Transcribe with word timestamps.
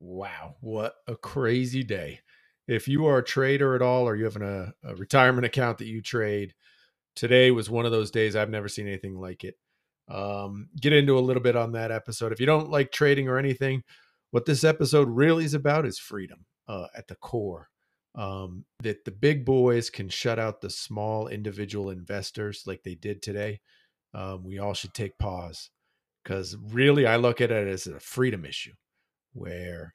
Wow, 0.00 0.56
what 0.60 0.96
a 1.06 1.16
crazy 1.16 1.82
day. 1.82 2.20
If 2.66 2.88
you 2.88 3.06
are 3.06 3.18
a 3.18 3.24
trader 3.24 3.74
at 3.74 3.82
all 3.82 4.08
or 4.08 4.16
you 4.16 4.24
have 4.24 4.36
an, 4.36 4.42
a, 4.42 4.74
a 4.82 4.94
retirement 4.96 5.44
account 5.44 5.78
that 5.78 5.86
you 5.86 6.00
trade, 6.00 6.54
today 7.14 7.50
was 7.50 7.68
one 7.68 7.84
of 7.84 7.92
those 7.92 8.10
days 8.10 8.34
I've 8.34 8.50
never 8.50 8.68
seen 8.68 8.86
anything 8.86 9.18
like 9.18 9.44
it. 9.44 9.56
Um, 10.08 10.68
get 10.80 10.92
into 10.92 11.18
a 11.18 11.20
little 11.20 11.42
bit 11.42 11.56
on 11.56 11.72
that 11.72 11.90
episode. 11.90 12.32
If 12.32 12.40
you 12.40 12.46
don't 12.46 12.70
like 12.70 12.92
trading 12.92 13.28
or 13.28 13.38
anything, 13.38 13.82
what 14.30 14.46
this 14.46 14.64
episode 14.64 15.08
really 15.08 15.44
is 15.44 15.54
about 15.54 15.86
is 15.86 15.98
freedom 15.98 16.46
uh, 16.68 16.86
at 16.96 17.08
the 17.08 17.16
core. 17.16 17.68
Um, 18.14 18.64
that 18.82 19.04
the 19.04 19.10
big 19.10 19.44
boys 19.44 19.90
can 19.90 20.08
shut 20.08 20.38
out 20.38 20.60
the 20.60 20.70
small 20.70 21.28
individual 21.28 21.90
investors 21.90 22.62
like 22.66 22.82
they 22.84 22.94
did 22.94 23.22
today. 23.22 23.60
Um, 24.14 24.44
we 24.44 24.60
all 24.60 24.74
should 24.74 24.94
take 24.94 25.18
pause 25.18 25.70
because 26.24 26.56
really 26.70 27.06
I 27.06 27.16
look 27.16 27.40
at 27.40 27.50
it 27.52 27.68
as 27.68 27.86
a 27.86 28.00
freedom 28.00 28.44
issue 28.44 28.72
where 29.34 29.94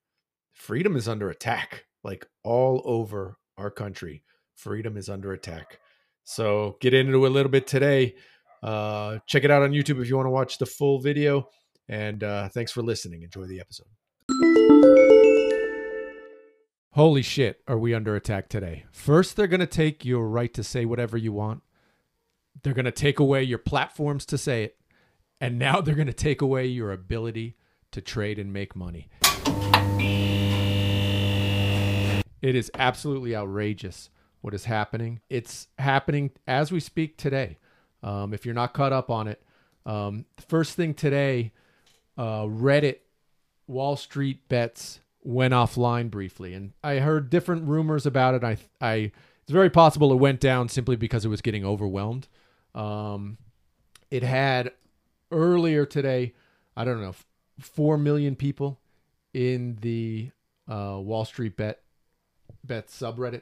freedom 0.53 0.95
is 0.95 1.07
under 1.07 1.29
attack, 1.29 1.85
like 2.03 2.25
all 2.43 2.81
over 2.85 3.37
our 3.57 3.71
country. 3.71 4.23
Freedom 4.55 4.95
is 4.95 5.09
under 5.09 5.33
attack. 5.33 5.79
So 6.23 6.77
get 6.81 6.93
into 6.93 7.25
it 7.25 7.29
a 7.29 7.33
little 7.33 7.51
bit 7.51 7.65
today. 7.65 8.15
Uh, 8.61 9.19
check 9.25 9.43
it 9.43 9.51
out 9.51 9.63
on 9.63 9.71
YouTube 9.71 10.01
if 10.01 10.09
you 10.09 10.15
want 10.15 10.27
to 10.27 10.31
watch 10.31 10.57
the 10.57 10.65
full 10.65 10.99
video. 10.99 11.49
And 11.87 12.23
uh, 12.23 12.49
thanks 12.49 12.71
for 12.71 12.83
listening. 12.83 13.23
Enjoy 13.23 13.45
the 13.45 13.59
episode. 13.59 13.87
Holy 16.91 17.21
shit, 17.21 17.61
are 17.67 17.77
we 17.77 17.93
under 17.93 18.15
attack 18.15 18.49
today? 18.49 18.85
First, 18.91 19.35
they're 19.35 19.47
going 19.47 19.59
to 19.61 19.67
take 19.67 20.03
your 20.03 20.27
right 20.27 20.53
to 20.53 20.63
say 20.63 20.85
whatever 20.85 21.17
you 21.17 21.31
want. 21.31 21.63
They're 22.61 22.73
going 22.73 22.85
to 22.85 22.91
take 22.91 23.19
away 23.19 23.43
your 23.43 23.57
platforms 23.57 24.25
to 24.27 24.37
say 24.37 24.65
it. 24.65 24.78
And 25.41 25.57
now 25.57 25.81
they're 25.81 25.95
going 25.95 26.07
to 26.07 26.13
take 26.13 26.41
away 26.41 26.65
your 26.67 26.91
ability 26.91 27.55
to 27.91 28.01
trade 28.01 28.37
and 28.37 28.51
make 28.51 28.75
money. 28.75 29.09
It 32.41 32.55
is 32.55 32.71
absolutely 32.75 33.35
outrageous 33.35 34.09
what 34.41 34.53
is 34.53 34.65
happening. 34.65 35.21
It's 35.29 35.67
happening 35.77 36.31
as 36.47 36.71
we 36.71 36.79
speak 36.79 37.17
today. 37.17 37.57
Um, 38.01 38.33
if 38.33 38.45
you're 38.45 38.55
not 38.55 38.73
caught 38.73 38.93
up 38.93 39.09
on 39.09 39.27
it, 39.27 39.41
um, 39.85 40.25
first 40.47 40.75
thing 40.75 40.93
today, 40.93 41.51
uh, 42.17 42.43
Reddit, 42.43 42.99
Wall 43.67 43.95
Street 43.95 44.47
bets 44.49 44.99
went 45.21 45.53
offline 45.53 46.09
briefly, 46.09 46.53
and 46.53 46.71
I 46.83 46.99
heard 46.99 47.29
different 47.29 47.67
rumors 47.67 48.05
about 48.05 48.35
it. 48.35 48.43
I, 48.43 48.57
I, 48.81 49.11
it's 49.43 49.51
very 49.51 49.69
possible 49.69 50.11
it 50.11 50.15
went 50.17 50.39
down 50.39 50.69
simply 50.69 50.95
because 50.95 51.25
it 51.25 51.29
was 51.29 51.41
getting 51.41 51.65
overwhelmed. 51.65 52.27
Um, 52.73 53.37
it 54.09 54.23
had 54.23 54.71
earlier 55.31 55.85
today, 55.85 56.33
I 56.75 56.85
don't 56.85 57.01
know, 57.01 57.15
four 57.59 57.97
million 57.97 58.35
people 58.35 58.79
in 59.33 59.77
the 59.81 60.31
uh, 60.67 60.97
Wall 60.99 61.25
Street 61.25 61.57
bet 61.57 61.81
bet 62.63 62.87
subreddit. 62.87 63.41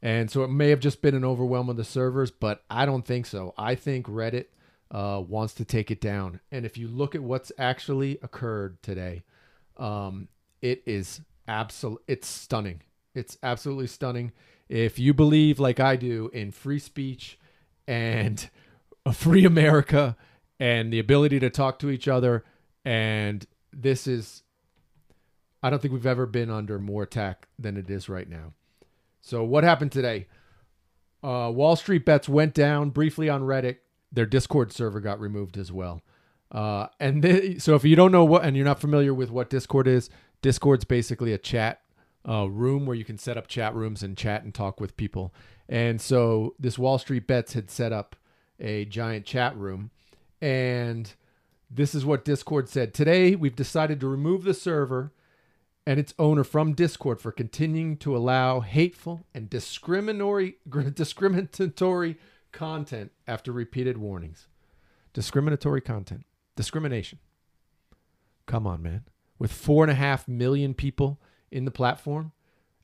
And 0.00 0.30
so 0.30 0.44
it 0.44 0.48
may 0.48 0.70
have 0.70 0.80
just 0.80 1.02
been 1.02 1.14
an 1.14 1.24
overwhelm 1.24 1.68
of 1.68 1.76
the 1.76 1.84
servers, 1.84 2.30
but 2.30 2.62
I 2.70 2.86
don't 2.86 3.04
think 3.04 3.26
so. 3.26 3.52
I 3.58 3.74
think 3.74 4.06
Reddit 4.06 4.46
uh, 4.90 5.22
wants 5.26 5.54
to 5.54 5.64
take 5.64 5.90
it 5.90 6.00
down. 6.00 6.40
And 6.52 6.64
if 6.64 6.78
you 6.78 6.88
look 6.88 7.14
at 7.14 7.22
what's 7.22 7.50
actually 7.58 8.18
occurred 8.22 8.80
today, 8.82 9.24
um, 9.76 10.28
it 10.62 10.82
is 10.86 11.20
absolute. 11.48 12.02
It's 12.06 12.28
stunning. 12.28 12.82
It's 13.14 13.36
absolutely 13.42 13.88
stunning. 13.88 14.32
If 14.68 14.98
you 14.98 15.14
believe, 15.14 15.58
like 15.58 15.80
I 15.80 15.96
do, 15.96 16.30
in 16.32 16.52
free 16.52 16.78
speech 16.78 17.38
and 17.86 18.48
a 19.04 19.12
free 19.12 19.44
America 19.44 20.16
and 20.60 20.92
the 20.92 20.98
ability 20.98 21.40
to 21.40 21.50
talk 21.50 21.78
to 21.80 21.90
each 21.90 22.08
other, 22.08 22.44
and 22.84 23.46
this 23.72 24.06
is, 24.06 24.42
I 25.62 25.70
don't 25.70 25.80
think 25.80 25.92
we've 25.92 26.06
ever 26.06 26.26
been 26.26 26.50
under 26.50 26.78
more 26.78 27.02
attack 27.02 27.48
than 27.58 27.76
it 27.76 27.90
is 27.90 28.08
right 28.08 28.28
now. 28.28 28.52
So 29.20 29.44
what 29.44 29.64
happened 29.64 29.92
today? 29.92 30.26
Uh, 31.22 31.50
Wall 31.54 31.76
Street 31.76 32.04
bets 32.04 32.28
went 32.28 32.54
down 32.54 32.90
briefly 32.90 33.28
on 33.28 33.42
Reddit. 33.42 33.76
Their 34.10 34.26
Discord 34.26 34.72
server 34.72 35.00
got 35.00 35.20
removed 35.20 35.58
as 35.58 35.70
well. 35.70 36.00
Uh, 36.50 36.86
and 36.98 37.60
so 37.60 37.74
if 37.74 37.84
you 37.84 37.94
don't 37.94 38.12
know 38.12 38.24
what, 38.24 38.44
and 38.44 38.56
you're 38.56 38.64
not 38.64 38.80
familiar 38.80 39.12
with 39.12 39.30
what 39.30 39.50
Discord 39.50 39.86
is, 39.86 40.08
Discord's 40.40 40.84
basically 40.84 41.32
a 41.32 41.38
chat 41.38 41.82
uh, 42.26 42.48
room 42.48 42.86
where 42.86 42.96
you 42.96 43.04
can 43.04 43.18
set 43.18 43.36
up 43.36 43.48
chat 43.48 43.74
rooms 43.74 44.02
and 44.02 44.16
chat 44.16 44.44
and 44.44 44.54
talk 44.54 44.80
with 44.80 44.96
people. 44.96 45.34
And 45.68 46.00
so 46.00 46.54
this 46.58 46.78
Wall 46.78 46.98
Street 46.98 47.26
bets 47.26 47.52
had 47.52 47.70
set 47.70 47.92
up 47.92 48.16
a 48.58 48.86
giant 48.86 49.26
chat 49.26 49.56
room, 49.56 49.90
and 50.40 51.12
this 51.70 51.94
is 51.94 52.04
what 52.04 52.24
Discord 52.24 52.68
said. 52.68 52.94
Today, 52.94 53.34
we've 53.34 53.56
decided 53.56 54.00
to 54.00 54.08
remove 54.08 54.44
the 54.44 54.54
server 54.54 55.12
and 55.86 55.98
its 55.98 56.14
owner 56.18 56.44
from 56.44 56.74
Discord 56.74 57.20
for 57.20 57.32
continuing 57.32 57.96
to 57.98 58.16
allow 58.16 58.60
hateful 58.60 59.24
and 59.34 59.48
discriminatory 59.48 60.56
discriminatory 60.94 62.16
content 62.52 63.12
after 63.26 63.52
repeated 63.52 63.98
warnings. 63.98 64.48
Discriminatory 65.12 65.80
content. 65.80 66.24
Discrimination. 66.56 67.18
Come 68.46 68.66
on, 68.66 68.82
man. 68.82 69.04
With 69.38 69.52
four 69.52 69.84
and 69.84 69.90
a 69.90 69.94
half 69.94 70.26
million 70.26 70.74
people 70.74 71.20
in 71.50 71.64
the 71.64 71.70
platform 71.70 72.32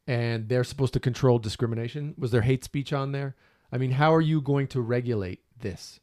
and 0.06 0.48
they're 0.48 0.64
supposed 0.64 0.92
to 0.94 1.00
control 1.00 1.38
discrimination. 1.38 2.14
Was 2.18 2.30
there 2.30 2.42
hate 2.42 2.64
speech 2.64 2.92
on 2.92 3.12
there? 3.12 3.34
I 3.72 3.78
mean, 3.78 3.92
how 3.92 4.14
are 4.14 4.20
you 4.20 4.40
going 4.40 4.68
to 4.68 4.80
regulate 4.80 5.40
this? 5.58 6.00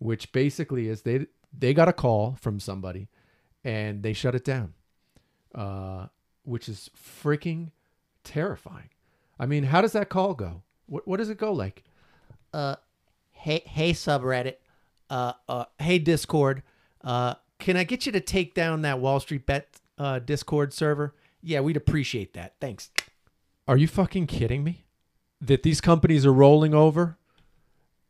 Which 0.00 0.32
basically 0.32 0.88
is 0.88 1.02
they 1.02 1.26
they 1.56 1.72
got 1.72 1.88
a 1.88 1.92
call 1.92 2.36
from 2.40 2.58
somebody 2.58 3.08
and 3.62 4.02
they 4.02 4.12
shut 4.12 4.34
it 4.34 4.44
down. 4.44 4.74
Uh, 5.54 6.06
which 6.42 6.68
is 6.68 6.90
freaking 6.96 7.70
terrifying. 8.24 8.88
I 9.38 9.46
mean, 9.46 9.64
how 9.64 9.80
does 9.80 9.92
that 9.92 10.08
call 10.08 10.34
go? 10.34 10.62
What 10.86 11.06
what 11.06 11.18
does 11.18 11.30
it 11.30 11.38
go 11.38 11.52
like? 11.52 11.84
uh, 12.52 12.76
hey, 13.32 13.62
hey, 13.66 13.92
subreddit, 13.92 14.56
uh, 15.08 15.32
uh, 15.48 15.64
hey, 15.78 15.98
Discord, 15.98 16.62
uh, 17.02 17.34
can 17.58 17.76
I 17.76 17.84
get 17.84 18.06
you 18.06 18.12
to 18.12 18.20
take 18.20 18.54
down 18.54 18.82
that 18.82 19.00
Wall 19.00 19.20
Street 19.20 19.46
Bet 19.46 19.80
uh, 19.98 20.18
Discord 20.18 20.72
server? 20.72 21.14
Yeah, 21.42 21.60
we'd 21.60 21.76
appreciate 21.76 22.34
that. 22.34 22.54
Thanks. 22.60 22.90
Are 23.66 23.76
you 23.76 23.86
fucking 23.86 24.26
kidding 24.26 24.64
me? 24.64 24.84
That 25.40 25.62
these 25.62 25.80
companies 25.80 26.26
are 26.26 26.32
rolling 26.32 26.74
over 26.74 27.16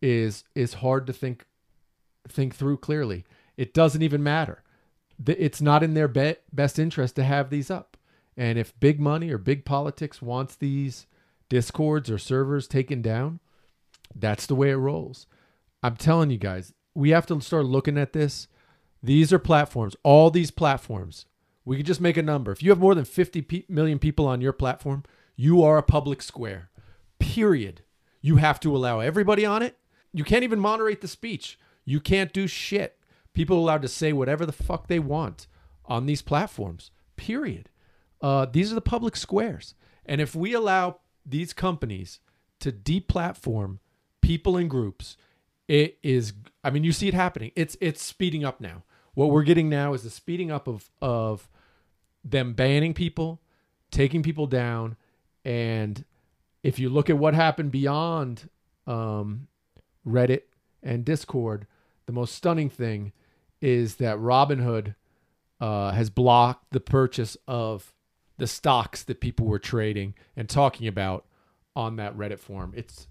is 0.03 0.45
is 0.55 0.75
hard 0.75 1.07
to 1.07 1.12
think 1.12 1.45
think 2.28 2.54
through 2.54 2.78
clearly. 2.78 3.25
It 3.56 3.75
doesn't 3.75 4.03
even 4.03 4.22
matter. 4.22 4.62
It's 5.26 5.60
not 5.60 5.82
in 5.82 5.94
their 5.94 6.08
be- 6.08 6.36
best 6.53 6.78
interest 6.78 7.16
to 7.16 7.25
have 7.25 7.50
these 7.50 7.70
up. 7.70 7.97
And 8.36 8.58
if 8.58 8.78
big 8.81 9.00
money 9.00 9.31
or 9.31 9.38
big 9.38 9.64
politics 9.64 10.22
wants 10.22 10.56
these 10.56 11.06
discords 11.48 12.10
or 12.10 12.19
servers 12.19 12.66
taken 12.66 13.03
down, 13.03 13.41
that's 14.14 14.47
the 14.47 14.54
way 14.54 14.70
it 14.70 14.76
rolls. 14.76 15.26
I'm 15.82 15.97
telling 15.97 16.30
you 16.30 16.38
guys, 16.38 16.72
we 16.94 17.10
have 17.10 17.26
to 17.26 17.41
start 17.41 17.66
looking 17.66 17.98
at 17.98 18.12
this. 18.12 18.48
These 19.03 19.32
are 19.32 19.38
platforms, 19.38 19.97
all 20.03 20.30
these 20.30 20.50
platforms. 20.50 21.26
We 21.64 21.76
could 21.76 21.86
just 21.86 22.00
make 22.00 22.16
a 22.16 22.22
number. 22.22 22.53
If 22.53 22.62
you 22.62 22.70
have 22.70 22.80
more 22.80 22.94
than 22.94 23.04
50 23.04 23.42
pe- 23.42 23.64
million 23.69 23.98
people 23.98 24.26
on 24.26 24.41
your 24.41 24.53
platform, 24.53 25.04
you 25.36 25.62
are 25.62 25.78
a 25.78 25.82
public 25.82 26.22
square. 26.22 26.70
Period. 27.19 27.82
You 28.20 28.36
have 28.36 28.60
to 28.60 28.75
allow 28.75 29.00
everybody 29.00 29.44
on 29.44 29.62
it. 29.62 29.76
You 30.12 30.25
can't 30.25 30.44
even 30.44 30.59
moderate 30.59 31.00
the 31.00 31.09
speech. 31.09 31.59
You 31.84 32.00
can't 32.00 32.32
do 32.32 32.46
shit. 32.46 32.98
People 33.32 33.56
are 33.56 33.60
allowed 33.60 33.82
to 33.82 33.88
say 33.88 34.12
whatever 34.12 34.44
the 34.44 34.52
fuck 34.52 34.86
they 34.86 34.98
want 34.98 35.46
on 35.86 36.06
these 36.06 36.22
platforms. 36.22 36.91
Period. 37.16 37.68
Uh, 38.20 38.46
these 38.46 38.70
are 38.70 38.74
the 38.74 38.80
public 38.80 39.16
squares. 39.16 39.74
And 40.04 40.20
if 40.20 40.34
we 40.34 40.52
allow 40.52 41.00
these 41.24 41.52
companies 41.52 42.20
to 42.60 42.72
deplatform 42.72 43.78
people 44.20 44.56
and 44.56 44.68
groups, 44.68 45.16
it 45.68 45.98
is 46.02 46.32
I 46.64 46.70
mean, 46.70 46.84
you 46.84 46.92
see 46.92 47.08
it 47.08 47.14
happening. 47.14 47.52
It's 47.56 47.76
it's 47.80 48.02
speeding 48.02 48.44
up 48.44 48.60
now. 48.60 48.84
What 49.14 49.30
we're 49.30 49.44
getting 49.44 49.68
now 49.68 49.94
is 49.94 50.02
the 50.02 50.10
speeding 50.10 50.50
up 50.50 50.66
of 50.66 50.91
of 51.00 51.48
them 52.24 52.53
banning 52.53 52.92
people, 52.92 53.41
taking 53.91 54.22
people 54.22 54.47
down, 54.47 54.97
and 55.44 56.04
if 56.62 56.78
you 56.78 56.88
look 56.91 57.09
at 57.09 57.18
what 57.18 57.34
happened 57.34 57.71
beyond 57.71 58.48
um, 58.86 59.48
Reddit 60.06 60.42
and 60.82 61.04
Discord, 61.04 61.66
the 62.06 62.12
most 62.12 62.34
stunning 62.34 62.71
thing 62.71 63.12
is 63.60 63.97
that 63.97 64.16
Robinhood 64.18 64.94
uh, 65.60 65.92
has 65.92 66.10
blocked 66.10 66.71
the 66.71 66.80
purchase 66.80 67.36
of 67.47 67.92
the 68.38 68.47
stocks 68.47 69.03
that 69.03 69.21
people 69.21 69.47
were 69.47 69.59
trading 69.59 70.15
and 70.34 70.48
talking 70.48 70.86
about 70.86 71.27
on 71.77 71.97
that 71.97 72.16
Reddit 72.16 72.38
forum. 72.38 72.72
It's 72.74 73.06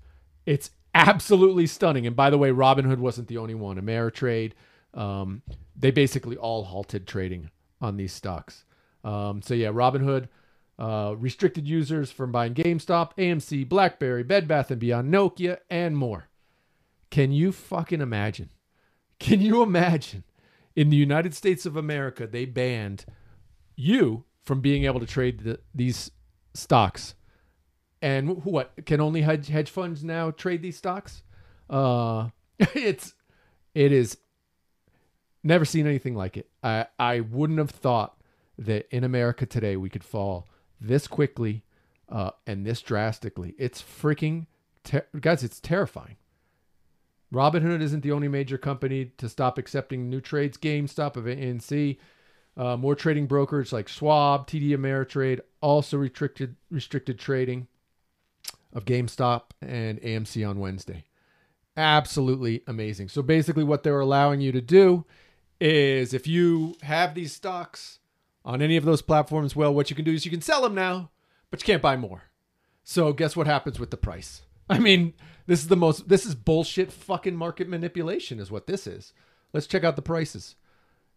it's 0.45 0.71
absolutely 0.95 1.67
stunning. 1.67 2.07
And 2.07 2.15
by 2.15 2.29
the 2.29 2.37
way, 2.37 2.49
Robinhood 2.49 2.97
wasn't 2.97 3.27
the 3.27 3.37
only 3.37 3.53
one. 3.53 3.79
Ameritrade, 3.79 4.53
um, 4.93 5.43
they 5.75 5.91
basically 5.91 6.35
all 6.35 6.63
halted 6.63 7.07
trading 7.07 7.51
on 7.79 7.97
these 7.97 8.11
stocks. 8.11 8.65
Um, 9.03 9.41
so 9.41 9.53
yeah, 9.53 9.69
Robinhood 9.69 10.27
uh, 10.79 11.13
restricted 11.17 11.67
users 11.67 12.11
from 12.11 12.31
buying 12.31 12.53
GameStop, 12.53 13.11
AMC, 13.17 13.67
BlackBerry, 13.69 14.23
Bed 14.23 14.47
Bath 14.47 14.71
and 14.71 14.79
Beyond, 14.79 15.13
Nokia, 15.13 15.59
and 15.69 15.95
more. 15.95 16.28
Can 17.09 17.31
you 17.31 17.51
fucking 17.51 18.01
imagine? 18.01 18.49
Can 19.19 19.41
you 19.41 19.61
imagine 19.61 20.23
In 20.75 20.89
the 20.89 20.97
United 20.97 21.33
States 21.33 21.65
of 21.65 21.75
America, 21.75 22.27
they 22.27 22.45
banned 22.45 23.05
you 23.75 24.23
from 24.43 24.61
being 24.61 24.85
able 24.85 24.99
to 24.99 25.05
trade 25.05 25.41
the, 25.41 25.59
these 25.75 26.11
stocks. 26.53 27.15
And 28.01 28.43
what 28.45 28.71
can 28.85 29.01
only 29.01 29.21
hedge, 29.21 29.47
hedge 29.47 29.69
funds 29.69 30.03
now 30.03 30.31
trade 30.31 30.61
these 30.61 30.77
stocks? 30.77 31.23
Uh, 31.69 32.29
it's 32.59 33.13
it 33.75 33.91
is 33.91 34.17
never 35.43 35.65
seen 35.65 35.85
anything 35.85 36.15
like 36.15 36.37
it. 36.37 36.49
I 36.63 36.87
I 36.97 37.19
wouldn't 37.21 37.59
have 37.59 37.71
thought 37.71 38.17
that 38.57 38.87
in 38.89 39.03
America 39.03 39.45
today 39.45 39.75
we 39.77 39.89
could 39.89 40.03
fall 40.03 40.47
this 40.79 41.07
quickly 41.07 41.63
uh, 42.09 42.31
and 42.47 42.65
this 42.65 42.81
drastically. 42.81 43.53
It's 43.57 43.81
freaking 43.81 44.47
ter- 44.83 45.07
guys. 45.19 45.43
It's 45.43 45.59
terrifying. 45.59 46.17
Robinhood 47.33 47.81
isn't 47.81 48.01
the 48.01 48.11
only 48.11 48.27
major 48.27 48.57
company 48.57 49.11
to 49.17 49.29
stop 49.29 49.57
accepting 49.57 50.09
new 50.09 50.19
trades. 50.19 50.57
GameStop 50.57 51.15
of 51.15 51.25
AMC, 51.25 51.97
uh, 52.57 52.75
more 52.75 52.95
trading 52.95 53.27
brokers 53.27 53.71
like 53.71 53.87
Schwab, 53.87 54.47
TD 54.47 54.71
Ameritrade 54.71 55.39
also 55.61 55.97
restricted 55.97 56.55
restricted 56.71 57.19
trading 57.19 57.67
of 58.73 58.85
GameStop 58.85 59.51
and 59.61 60.01
AMC 60.01 60.47
on 60.47 60.59
Wednesday. 60.59 61.05
Absolutely 61.77 62.63
amazing. 62.67 63.09
So 63.09 63.21
basically, 63.21 63.63
what 63.63 63.83
they're 63.83 63.99
allowing 63.99 64.41
you 64.41 64.51
to 64.51 64.61
do 64.61 65.05
is 65.61 66.13
if 66.13 66.27
you 66.27 66.75
have 66.81 67.13
these 67.13 67.33
stocks 67.33 67.99
on 68.43 68.61
any 68.61 68.75
of 68.75 68.85
those 68.85 69.01
platforms, 69.01 69.55
well, 69.55 69.73
what 69.73 69.89
you 69.89 69.95
can 69.95 70.05
do 70.05 70.13
is 70.13 70.25
you 70.25 70.31
can 70.31 70.41
sell 70.41 70.61
them 70.61 70.73
now, 70.73 71.11
but 71.51 71.61
you 71.61 71.65
can't 71.65 71.81
buy 71.81 71.95
more. 71.95 72.23
So 72.83 73.13
guess 73.13 73.35
what 73.35 73.47
happens 73.47 73.79
with 73.79 73.91
the 73.91 73.97
price? 73.97 74.41
I 74.69 74.79
mean, 74.79 75.13
this 75.49 75.61
is 75.61 75.67
the 75.67 75.75
most 75.75 76.07
this 76.07 76.27
is 76.27 76.35
bullshit 76.35 76.91
fucking 76.91 77.35
market 77.35 77.67
manipulation 77.67 78.39
is 78.39 78.51
what 78.51 78.67
this 78.67 78.85
is. 78.85 79.13
Let's 79.51 79.65
check 79.65 79.83
out 79.83 79.95
the 79.95 80.03
prices. 80.03 80.55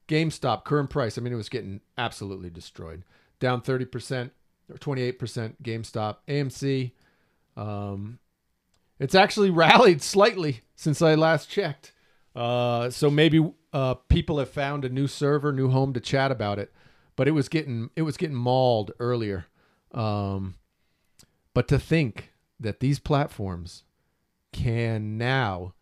GameStop 0.09 0.65
current 0.65 0.89
price, 0.89 1.19
I 1.19 1.21
mean 1.21 1.35
it 1.35 1.37
was 1.37 1.51
getting 1.51 1.83
absolutely 1.99 2.49
destroyed. 2.49 3.05
Down 3.41 3.61
30% 3.61 4.31
or 4.71 4.77
28% 4.77 5.55
GameStop. 5.63 6.17
AMC 6.27 6.93
um 7.59 8.19
it's 8.99 9.15
actually 9.15 9.51
rallied 9.65 10.01
slightly 10.01 10.63
since 10.75 11.03
I 11.03 11.15
last 11.15 11.51
checked. 11.51 11.93
Uh 12.35 12.89
so 12.89 13.11
maybe 13.11 13.53
uh 13.75 13.95
people 14.09 14.39
have 14.39 14.51
found 14.51 14.87
a 14.87 14.89
new 14.89 15.07
server, 15.07 15.53
new 15.53 15.69
home 15.69 15.93
to 15.93 16.01
chat 16.01 16.31
about 16.31 16.59
it, 16.59 16.73
but 17.17 17.29
it 17.29 17.33
was 17.33 17.51
getting 17.51 17.91
it 17.97 18.03
was 18.03 18.17
getting 18.17 18.37
mauled 18.37 18.93
earlier. 18.99 19.45
Um 19.93 20.55
but 21.53 21.69
to 21.69 21.79
think 21.79 22.32
that 22.63 22.81
these 22.81 22.99
platforms 22.99 23.85
can 24.53 25.19
now, 25.19 25.75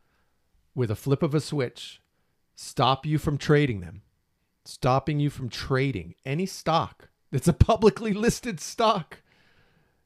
with 0.75 0.91
a 0.91 0.97
flip 0.97 1.23
of 1.23 1.35
a 1.35 1.41
switch, 1.41 2.01
stop 2.55 3.05
you 3.05 3.19
from 3.19 3.39
trading 3.39 3.81
them, 3.81 4.03
stopping 4.65 5.21
you 5.21 5.31
from 5.31 5.49
trading 5.49 6.15
any 6.25 6.47
stock 6.47 7.09
that's 7.31 7.49
a 7.49 7.53
publicly 7.53 8.13
listed 8.13 8.61
stock, 8.61 9.23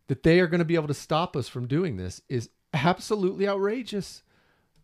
that 0.08 0.22
they 0.22 0.40
are 0.40 0.46
going 0.46 0.58
to 0.58 0.64
be 0.64 0.74
able 0.74 0.88
to 0.88 0.94
stop 0.94 1.36
us 1.36 1.48
from 1.48 1.66
doing 1.66 1.96
this 1.96 2.20
is 2.28 2.50
absolutely 2.72 3.48
outrageous. 3.48 4.22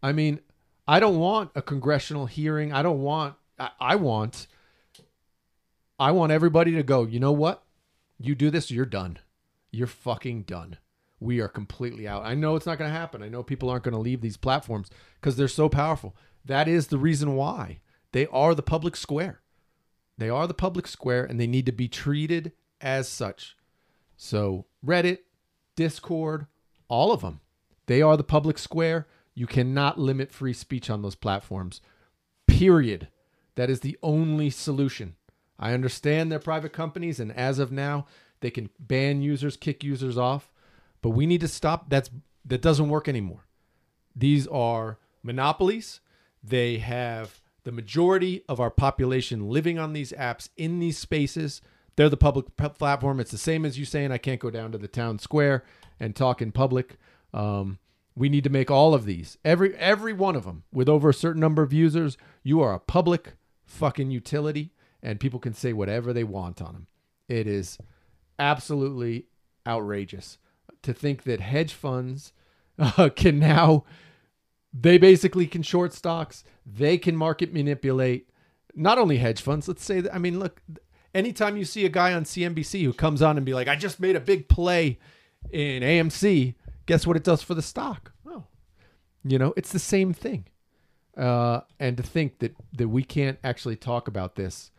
I 0.02 0.12
mean, 0.12 0.40
I 0.88 1.00
don't 1.00 1.18
want 1.18 1.50
a 1.54 1.62
congressional 1.62 2.26
hearing. 2.26 2.72
I 2.72 2.82
don't 2.82 3.02
want, 3.02 3.34
I, 3.58 3.70
I 3.78 3.96
want, 3.96 4.46
I 5.98 6.10
want 6.12 6.32
everybody 6.32 6.72
to 6.72 6.82
go, 6.82 7.04
you 7.04 7.20
know 7.20 7.32
what? 7.32 7.62
You 8.18 8.34
do 8.34 8.50
this, 8.50 8.70
you're 8.70 8.86
done. 8.86 9.18
You're 9.70 9.86
fucking 9.86 10.42
done 10.42 10.78
we 11.20 11.40
are 11.40 11.48
completely 11.48 12.08
out. 12.08 12.24
I 12.24 12.34
know 12.34 12.56
it's 12.56 12.66
not 12.66 12.78
going 12.78 12.90
to 12.90 12.98
happen. 12.98 13.22
I 13.22 13.28
know 13.28 13.42
people 13.42 13.68
aren't 13.68 13.84
going 13.84 13.94
to 13.94 14.00
leave 14.00 14.22
these 14.22 14.38
platforms 14.38 14.90
because 15.20 15.36
they're 15.36 15.48
so 15.48 15.68
powerful. 15.68 16.16
That 16.44 16.66
is 16.66 16.86
the 16.86 16.98
reason 16.98 17.36
why 17.36 17.80
they 18.12 18.26
are 18.28 18.54
the 18.54 18.62
public 18.62 18.96
square. 18.96 19.42
They 20.16 20.30
are 20.30 20.46
the 20.46 20.54
public 20.54 20.86
square 20.86 21.24
and 21.24 21.38
they 21.38 21.46
need 21.46 21.66
to 21.66 21.72
be 21.72 21.88
treated 21.88 22.52
as 22.80 23.08
such. 23.08 23.56
So, 24.16 24.66
Reddit, 24.84 25.18
Discord, 25.76 26.46
all 26.88 27.12
of 27.12 27.20
them, 27.20 27.40
they 27.86 28.02
are 28.02 28.16
the 28.16 28.24
public 28.24 28.58
square. 28.58 29.06
You 29.34 29.46
cannot 29.46 29.98
limit 29.98 30.32
free 30.32 30.52
speech 30.52 30.90
on 30.90 31.02
those 31.02 31.14
platforms. 31.14 31.80
Period. 32.46 33.08
That 33.54 33.70
is 33.70 33.80
the 33.80 33.98
only 34.02 34.50
solution. 34.50 35.16
I 35.58 35.72
understand 35.74 36.32
they're 36.32 36.38
private 36.38 36.72
companies, 36.72 37.20
and 37.20 37.30
as 37.32 37.58
of 37.58 37.70
now, 37.70 38.06
they 38.40 38.50
can 38.50 38.70
ban 38.78 39.20
users, 39.20 39.56
kick 39.56 39.84
users 39.84 40.16
off 40.16 40.49
but 41.02 41.10
we 41.10 41.26
need 41.26 41.40
to 41.40 41.48
stop. 41.48 41.90
That's 41.90 42.10
that 42.44 42.62
doesn't 42.62 42.88
work 42.88 43.08
anymore. 43.08 43.46
These 44.14 44.46
are 44.48 44.98
monopolies. 45.22 46.00
They 46.42 46.78
have 46.78 47.40
the 47.64 47.72
majority 47.72 48.42
of 48.48 48.60
our 48.60 48.70
population 48.70 49.48
living 49.48 49.78
on 49.78 49.92
these 49.92 50.12
apps 50.12 50.48
in 50.56 50.78
these 50.78 50.98
spaces. 50.98 51.60
They're 51.96 52.08
the 52.08 52.16
public 52.16 52.56
platform. 52.56 53.20
It's 53.20 53.30
the 53.30 53.38
same 53.38 53.64
as 53.64 53.78
you 53.78 53.84
saying 53.84 54.10
I 54.10 54.18
can't 54.18 54.40
go 54.40 54.50
down 54.50 54.72
to 54.72 54.78
the 54.78 54.88
town 54.88 55.18
square 55.18 55.64
and 55.98 56.16
talk 56.16 56.40
in 56.40 56.52
public. 56.52 56.96
Um, 57.34 57.78
we 58.16 58.28
need 58.28 58.44
to 58.44 58.50
make 58.50 58.70
all 58.70 58.94
of 58.94 59.04
these 59.04 59.38
every 59.44 59.74
every 59.76 60.12
one 60.12 60.36
of 60.36 60.44
them 60.44 60.64
with 60.72 60.88
over 60.88 61.10
a 61.10 61.14
certain 61.14 61.40
number 61.40 61.62
of 61.62 61.72
users. 61.72 62.16
You 62.42 62.60
are 62.60 62.74
a 62.74 62.80
public 62.80 63.34
fucking 63.64 64.10
utility, 64.10 64.72
and 65.02 65.20
people 65.20 65.38
can 65.38 65.54
say 65.54 65.72
whatever 65.72 66.12
they 66.12 66.24
want 66.24 66.60
on 66.60 66.72
them. 66.72 66.86
It 67.28 67.46
is 67.46 67.78
absolutely 68.38 69.26
outrageous 69.66 70.38
to 70.82 70.92
think 70.92 71.24
that 71.24 71.40
hedge 71.40 71.72
funds 71.72 72.32
uh, 72.78 73.08
can 73.14 73.38
now 73.38 73.84
they 74.72 74.98
basically 74.98 75.46
can 75.46 75.62
short 75.62 75.92
stocks 75.92 76.44
they 76.64 76.96
can 76.96 77.16
market 77.16 77.52
manipulate 77.52 78.30
not 78.74 78.98
only 78.98 79.18
hedge 79.18 79.42
funds 79.42 79.66
let's 79.66 79.84
say 79.84 80.00
that 80.00 80.14
i 80.14 80.18
mean 80.18 80.38
look 80.38 80.62
anytime 81.14 81.56
you 81.56 81.64
see 81.64 81.84
a 81.84 81.88
guy 81.88 82.12
on 82.12 82.24
cnbc 82.24 82.82
who 82.84 82.92
comes 82.92 83.20
on 83.20 83.36
and 83.36 83.44
be 83.44 83.52
like 83.52 83.68
i 83.68 83.74
just 83.74 83.98
made 84.00 84.14
a 84.14 84.20
big 84.20 84.48
play 84.48 84.98
in 85.50 85.82
amc 85.82 86.54
guess 86.90 87.06
what 87.06 87.16
it 87.16 87.22
does 87.22 87.40
for 87.40 87.54
the 87.54 87.62
stock? 87.62 88.12
Oh. 88.26 88.44
You 89.22 89.38
know 89.38 89.54
it's 89.56 89.72
the 89.72 89.78
same 89.78 90.12
thing. 90.12 90.46
Uh, 91.16 91.60
and 91.78 91.96
to 91.96 92.02
think 92.02 92.40
that 92.40 92.56
that 92.72 92.88
we 92.88 93.04
can't 93.04 93.38
actually 93.44 93.76
talk 93.76 94.08
about 94.08 94.34
this 94.34 94.72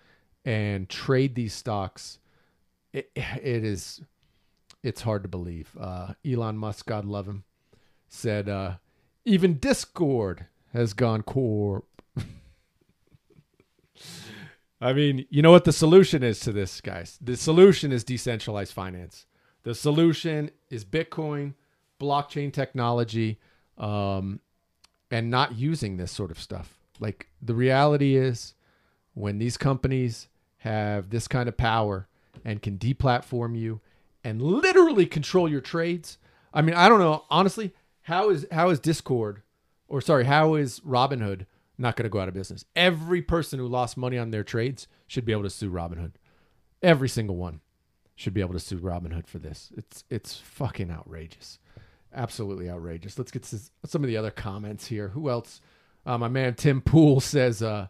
and 0.43 0.89
trade 0.89 1.35
these 1.35 1.53
stocks 1.53 2.19
it, 2.93 3.11
it 3.15 3.63
is 3.63 4.01
it's 4.83 5.01
hard 5.01 5.23
to 5.23 5.29
believe. 5.29 5.75
Uh, 5.79 6.13
Elon 6.25 6.57
Musk, 6.57 6.85
God 6.85 7.05
love 7.05 7.27
him, 7.27 7.43
said 8.07 8.49
uh, 8.49 8.75
even 9.25 9.55
Discord 9.55 10.47
has 10.73 10.93
gone 10.93 11.21
corp. 11.21 11.85
I 14.81 14.93
mean, 14.93 15.25
you 15.29 15.41
know 15.41 15.51
what 15.51 15.65
the 15.65 15.73
solution 15.73 16.23
is 16.23 16.39
to 16.41 16.51
this, 16.51 16.81
guys? 16.81 17.19
The 17.21 17.37
solution 17.37 17.91
is 17.91 18.03
decentralized 18.03 18.73
finance. 18.73 19.27
The 19.63 19.75
solution 19.75 20.49
is 20.69 20.83
Bitcoin, 20.83 21.53
blockchain 21.99 22.51
technology, 22.51 23.39
um, 23.77 24.39
and 25.11 25.29
not 25.29 25.55
using 25.55 25.97
this 25.97 26.11
sort 26.11 26.31
of 26.31 26.39
stuff. 26.39 26.79
Like 26.99 27.27
the 27.41 27.53
reality 27.53 28.15
is, 28.15 28.55
when 29.13 29.37
these 29.37 29.57
companies 29.57 30.29
have 30.57 31.09
this 31.09 31.27
kind 31.27 31.49
of 31.49 31.57
power 31.57 32.07
and 32.45 32.61
can 32.61 32.77
deplatform 32.77 33.57
you 33.57 33.81
and 34.23 34.41
literally 34.41 35.05
control 35.05 35.49
your 35.49 35.61
trades. 35.61 36.17
I 36.53 36.61
mean, 36.61 36.75
I 36.75 36.89
don't 36.89 36.99
know 36.99 37.25
honestly 37.29 37.73
how 38.03 38.29
is 38.29 38.45
how 38.51 38.69
is 38.69 38.79
Discord 38.79 39.41
or 39.87 40.01
sorry, 40.01 40.25
how 40.25 40.55
is 40.55 40.79
Robinhood 40.81 41.45
not 41.77 41.95
going 41.95 42.03
to 42.03 42.09
go 42.09 42.19
out 42.19 42.27
of 42.27 42.33
business? 42.33 42.65
Every 42.75 43.21
person 43.21 43.59
who 43.59 43.67
lost 43.67 43.97
money 43.97 44.17
on 44.17 44.31
their 44.31 44.43
trades 44.43 44.87
should 45.07 45.25
be 45.25 45.31
able 45.31 45.43
to 45.43 45.49
sue 45.49 45.69
Robinhood. 45.69 46.13
Every 46.81 47.09
single 47.09 47.35
one 47.35 47.61
should 48.15 48.33
be 48.33 48.41
able 48.41 48.53
to 48.53 48.59
sue 48.59 48.79
Robinhood 48.79 49.27
for 49.27 49.39
this. 49.39 49.71
It's 49.75 50.03
it's 50.09 50.37
fucking 50.37 50.91
outrageous. 50.91 51.59
Absolutely 52.13 52.69
outrageous. 52.69 53.17
Let's 53.17 53.31
get 53.31 53.43
to 53.43 53.59
some 53.85 54.03
of 54.03 54.07
the 54.07 54.17
other 54.17 54.31
comments 54.31 54.87
here. 54.87 55.09
Who 55.09 55.29
else? 55.29 55.61
Uh, 56.05 56.17
my 56.17 56.27
man 56.27 56.55
Tim 56.55 56.81
Pool 56.81 57.19
says 57.19 57.61
uh, 57.61 57.87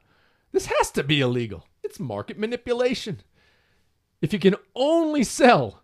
this 0.52 0.66
has 0.66 0.92
to 0.92 1.04
be 1.04 1.22
illegal. 1.22 1.66
It's 1.84 2.00
market 2.00 2.38
manipulation. 2.38 3.22
If 4.22 4.34
you 4.34 4.40
can 4.40 4.56
only 4.76 5.24
sell 5.24 5.82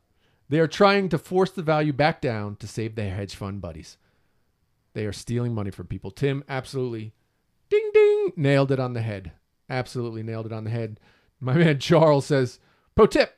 they 0.50 0.60
are 0.60 0.68
trying 0.68 1.10
to 1.10 1.18
force 1.18 1.52
the 1.52 1.62
value 1.62 1.94
back 1.94 2.22
down 2.22 2.56
to 2.58 2.68
save 2.68 2.96
their 2.96 3.14
hedge 3.14 3.36
fund 3.36 3.62
buddies. 3.62 3.98
They 4.94 5.06
are 5.06 5.14
stealing 5.14 5.54
money 5.54 5.72
from 5.72 5.88
people. 5.88 6.12
Tim 6.12 6.44
absolutely 6.48 7.14
ding 7.70 7.92
ding 7.94 8.34
nailed 8.36 8.72
it 8.72 8.80
on 8.80 8.94
the 8.94 9.02
head. 9.02 9.34
Absolutely 9.70 10.24
nailed 10.24 10.46
it 10.46 10.54
on 10.54 10.64
the 10.64 10.70
head. 10.70 11.00
My 11.40 11.54
man 11.58 11.80
Charles 11.80 12.26
says, 12.26 12.60
"Pro 12.96 13.06
tip: 13.06 13.38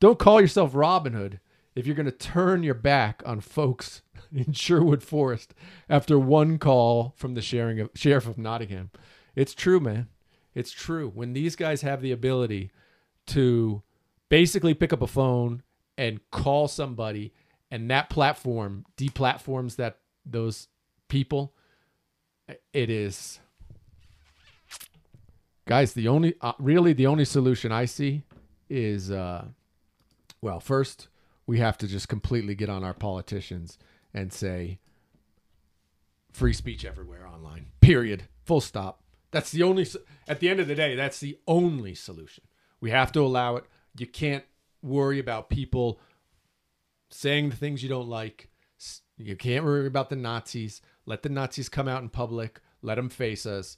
Don't 0.00 0.18
call 0.18 0.40
yourself 0.40 0.72
Robin 0.74 1.12
Hood 1.12 1.40
if 1.74 1.86
you're 1.86 1.96
going 1.96 2.06
to 2.06 2.12
turn 2.12 2.62
your 2.62 2.74
back 2.74 3.22
on 3.24 3.40
folks 3.40 4.02
in 4.34 4.52
Sherwood 4.52 5.02
Forest 5.02 5.54
after 5.88 6.18
one 6.18 6.58
call 6.58 7.14
from 7.16 7.34
the 7.34 7.80
of, 7.80 7.90
sheriff 7.94 8.26
of 8.26 8.38
Nottingham." 8.38 8.90
It's 9.36 9.54
true, 9.54 9.80
man. 9.80 10.08
It's 10.54 10.72
true. 10.72 11.08
When 11.14 11.32
these 11.32 11.54
guys 11.54 11.82
have 11.82 12.02
the 12.02 12.12
ability 12.12 12.72
to 13.28 13.82
basically 14.28 14.74
pick 14.74 14.92
up 14.92 15.00
a 15.00 15.06
phone 15.06 15.62
and 16.00 16.20
call 16.30 16.66
somebody 16.66 17.32
and 17.70 17.90
that 17.90 18.08
platform 18.08 18.84
deplatforms 18.96 19.76
that 19.76 19.98
those 20.24 20.68
people 21.08 21.54
it 22.72 22.90
is 22.90 23.40
guys, 25.70 25.92
the 25.92 26.08
only 26.08 26.34
uh, 26.40 26.52
really 26.58 26.92
the 26.92 27.06
only 27.06 27.24
solution 27.24 27.70
I 27.70 27.84
see 27.84 28.24
is 28.68 29.10
uh, 29.10 29.44
well, 30.42 30.58
first 30.58 31.06
we 31.46 31.58
have 31.58 31.78
to 31.78 31.86
just 31.86 32.08
completely 32.08 32.56
get 32.56 32.68
on 32.68 32.82
our 32.82 32.92
politicians 32.92 33.78
and 34.12 34.32
say 34.32 34.80
free 36.32 36.52
speech 36.52 36.84
everywhere 36.84 37.26
online. 37.26 37.66
Period. 37.80 38.24
Full 38.44 38.60
stop. 38.60 39.02
That's 39.30 39.52
the 39.52 39.62
only. 39.62 39.86
At 40.26 40.40
the 40.40 40.48
end 40.48 40.58
of 40.58 40.66
the 40.66 40.74
day, 40.74 40.96
that's 40.96 41.20
the 41.20 41.38
only 41.46 41.94
solution. 41.94 42.44
We 42.80 42.90
have 42.90 43.12
to 43.12 43.20
allow 43.20 43.54
it. 43.56 43.64
You 43.96 44.08
can't 44.08 44.44
worry 44.82 45.18
about 45.18 45.50
people 45.50 46.00
saying 47.10 47.50
the 47.50 47.56
things 47.56 47.82
you 47.82 47.88
don't 47.88 48.08
like. 48.08 48.48
You 49.16 49.36
can't 49.36 49.64
worry 49.64 49.86
about 49.86 50.10
the 50.10 50.16
Nazis. 50.16 50.80
Let 51.04 51.22
the 51.22 51.28
Nazis 51.28 51.68
come 51.68 51.88
out 51.88 52.02
in 52.02 52.08
public. 52.08 52.60
Let 52.82 52.94
them 52.94 53.10
face 53.10 53.44
us, 53.44 53.76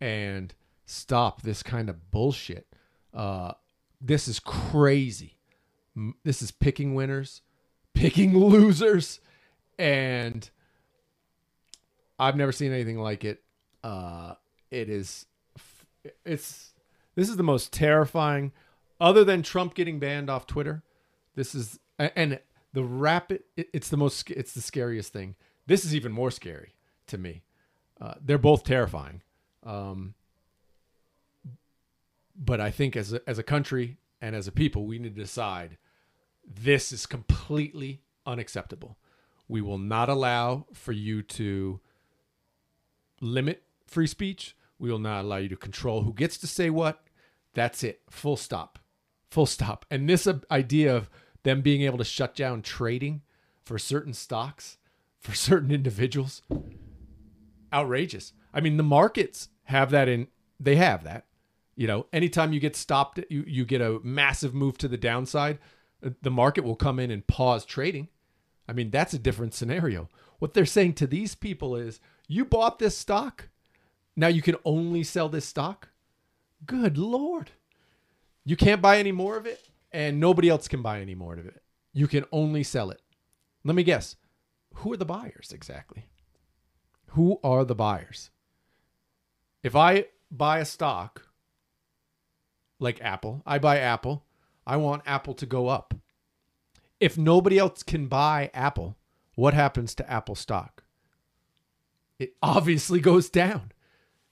and 0.00 0.52
stop 0.84 1.42
this 1.42 1.62
kind 1.62 1.88
of 1.88 2.10
bullshit. 2.10 2.66
Uh, 3.14 3.52
this 4.00 4.28
is 4.28 4.38
crazy. 4.38 5.38
This 6.24 6.42
is 6.42 6.50
picking 6.50 6.94
winners, 6.94 7.40
picking 7.94 8.36
losers, 8.38 9.20
and 9.78 10.48
I've 12.18 12.36
never 12.36 12.52
seen 12.52 12.72
anything 12.72 12.98
like 12.98 13.24
it. 13.24 13.42
Uh, 13.82 14.34
it 14.70 14.88
is, 14.88 15.26
it's 16.24 16.72
this 17.14 17.28
is 17.28 17.36
the 17.36 17.42
most 17.42 17.72
terrifying, 17.72 18.52
other 19.02 19.24
than 19.24 19.42
Trump 19.42 19.74
getting 19.74 19.98
banned 19.98 20.30
off 20.30 20.46
Twitter. 20.46 20.82
This 21.34 21.54
is 21.54 21.80
and 21.98 22.38
the 22.72 22.84
rapid. 22.84 23.42
It's 23.56 23.88
the 23.88 23.96
most. 23.96 24.30
It's 24.30 24.52
the 24.52 24.62
scariest 24.62 25.12
thing. 25.12 25.34
This 25.66 25.84
is 25.84 25.94
even 25.94 26.12
more 26.12 26.30
scary 26.30 26.74
to 27.08 27.18
me. 27.18 27.42
Uh, 28.00 28.14
they're 28.20 28.38
both 28.38 28.64
terrifying. 28.64 29.22
Um, 29.64 30.14
but 32.34 32.60
I 32.60 32.70
think 32.70 32.96
as 32.96 33.12
a, 33.12 33.28
as 33.28 33.38
a 33.38 33.42
country 33.42 33.98
and 34.20 34.34
as 34.34 34.48
a 34.48 34.52
people, 34.52 34.86
we 34.86 34.98
need 34.98 35.14
to 35.14 35.22
decide 35.22 35.76
this 36.44 36.92
is 36.92 37.06
completely 37.06 38.02
unacceptable. 38.26 38.98
We 39.48 39.60
will 39.60 39.78
not 39.78 40.08
allow 40.08 40.66
for 40.72 40.92
you 40.92 41.22
to 41.22 41.80
limit 43.20 43.62
free 43.86 44.06
speech. 44.06 44.56
We 44.78 44.90
will 44.90 44.98
not 44.98 45.24
allow 45.24 45.36
you 45.36 45.48
to 45.50 45.56
control 45.56 46.02
who 46.02 46.12
gets 46.12 46.38
to 46.38 46.46
say 46.46 46.70
what. 46.70 47.04
That's 47.54 47.84
it. 47.84 48.00
Full 48.10 48.36
stop. 48.36 48.78
Full 49.32 49.46
stop. 49.46 49.86
And 49.90 50.10
this 50.10 50.26
uh, 50.26 50.40
idea 50.50 50.94
of 50.94 51.08
them 51.42 51.62
being 51.62 51.80
able 51.80 51.96
to 51.96 52.04
shut 52.04 52.36
down 52.36 52.60
trading 52.60 53.22
for 53.64 53.78
certain 53.78 54.12
stocks, 54.12 54.76
for 55.20 55.34
certain 55.34 55.70
individuals, 55.70 56.42
outrageous. 57.72 58.34
I 58.52 58.60
mean, 58.60 58.76
the 58.76 58.82
markets 58.82 59.48
have 59.64 59.90
that 59.92 60.06
in, 60.06 60.26
they 60.60 60.76
have 60.76 61.04
that. 61.04 61.24
You 61.76 61.86
know, 61.86 62.04
anytime 62.12 62.52
you 62.52 62.60
get 62.60 62.76
stopped, 62.76 63.20
you, 63.30 63.42
you 63.46 63.64
get 63.64 63.80
a 63.80 64.00
massive 64.02 64.52
move 64.52 64.76
to 64.76 64.86
the 64.86 64.98
downside, 64.98 65.58
uh, 66.04 66.10
the 66.20 66.30
market 66.30 66.62
will 66.62 66.76
come 66.76 66.98
in 66.98 67.10
and 67.10 67.26
pause 67.26 67.64
trading. 67.64 68.08
I 68.68 68.74
mean, 68.74 68.90
that's 68.90 69.14
a 69.14 69.18
different 69.18 69.54
scenario. 69.54 70.10
What 70.40 70.52
they're 70.52 70.66
saying 70.66 70.92
to 70.96 71.06
these 71.06 71.34
people 71.34 71.74
is 71.74 72.00
you 72.28 72.44
bought 72.44 72.78
this 72.78 72.98
stock. 72.98 73.48
Now 74.14 74.28
you 74.28 74.42
can 74.42 74.56
only 74.66 75.02
sell 75.02 75.30
this 75.30 75.46
stock. 75.46 75.88
Good 76.66 76.98
Lord. 76.98 77.52
You 78.44 78.56
can't 78.56 78.82
buy 78.82 78.98
any 78.98 79.12
more 79.12 79.36
of 79.36 79.46
it, 79.46 79.60
and 79.92 80.18
nobody 80.18 80.48
else 80.48 80.68
can 80.68 80.82
buy 80.82 81.00
any 81.00 81.14
more 81.14 81.34
of 81.34 81.46
it. 81.46 81.62
You 81.92 82.08
can 82.08 82.24
only 82.32 82.62
sell 82.62 82.90
it. 82.90 83.00
Let 83.64 83.76
me 83.76 83.82
guess. 83.82 84.16
Who 84.76 84.92
are 84.92 84.96
the 84.96 85.04
buyers 85.04 85.52
exactly? 85.52 86.06
Who 87.08 87.38
are 87.44 87.64
the 87.64 87.74
buyers? 87.74 88.30
If 89.62 89.76
I 89.76 90.06
buy 90.30 90.58
a 90.58 90.64
stock 90.64 91.28
like 92.80 93.00
Apple, 93.00 93.42
I 93.46 93.58
buy 93.58 93.78
Apple, 93.78 94.24
I 94.66 94.76
want 94.76 95.02
Apple 95.06 95.34
to 95.34 95.46
go 95.46 95.68
up. 95.68 95.94
If 96.98 97.18
nobody 97.18 97.58
else 97.58 97.82
can 97.82 98.06
buy 98.06 98.50
Apple, 98.54 98.96
what 99.34 99.54
happens 99.54 99.94
to 99.96 100.10
Apple 100.10 100.34
stock? 100.34 100.84
It 102.18 102.34
obviously 102.42 103.00
goes 103.00 103.28
down. 103.28 103.72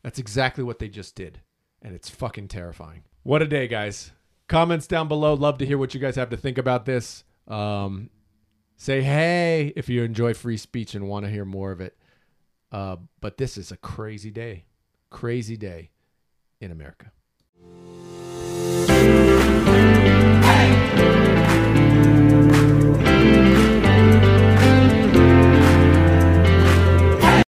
That's 0.02 0.18
exactly 0.18 0.64
what 0.64 0.78
they 0.78 0.88
just 0.88 1.14
did. 1.14 1.40
And 1.82 1.94
it's 1.94 2.08
fucking 2.08 2.48
terrifying. 2.48 3.02
What 3.22 3.42
a 3.42 3.46
day, 3.46 3.68
guys. 3.68 4.12
Comments 4.48 4.86
down 4.86 5.06
below. 5.08 5.34
Love 5.34 5.58
to 5.58 5.66
hear 5.66 5.78
what 5.78 5.94
you 5.94 6.00
guys 6.00 6.16
have 6.16 6.30
to 6.30 6.36
think 6.36 6.58
about 6.58 6.86
this. 6.86 7.24
Um, 7.46 8.10
say 8.76 9.02
hey 9.02 9.72
if 9.76 9.88
you 9.88 10.02
enjoy 10.02 10.32
free 10.32 10.56
speech 10.56 10.94
and 10.94 11.06
want 11.06 11.26
to 11.26 11.30
hear 11.30 11.44
more 11.44 11.70
of 11.70 11.80
it. 11.80 11.96
Uh, 12.72 12.96
but 13.20 13.36
this 13.36 13.58
is 13.58 13.70
a 13.70 13.76
crazy 13.76 14.30
day. 14.30 14.64
Crazy 15.10 15.56
day 15.56 15.90
in 16.60 16.70
America. 16.70 17.12